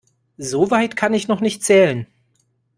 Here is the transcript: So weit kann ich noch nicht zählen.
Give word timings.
So 0.39 0.71
weit 0.71 0.95
kann 0.95 1.13
ich 1.13 1.27
noch 1.27 1.41
nicht 1.41 1.63
zählen. 1.63 2.07